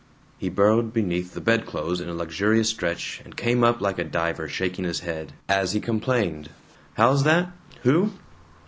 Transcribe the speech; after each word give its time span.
He 0.39 0.49
burrowed 0.49 0.91
beneath 0.93 1.35
the 1.35 1.41
bedclothes 1.41 2.01
in 2.01 2.09
a 2.09 2.15
luxurious 2.15 2.67
stretch, 2.69 3.21
and 3.23 3.37
came 3.37 3.63
up 3.63 3.81
like 3.81 3.99
a 3.99 4.03
diver, 4.03 4.47
shaking 4.47 4.83
his 4.83 5.01
head, 5.01 5.33
as 5.47 5.73
he 5.73 5.79
complained, 5.79 6.49
"How's 6.95 7.23
that? 7.23 7.51
Who? 7.83 8.09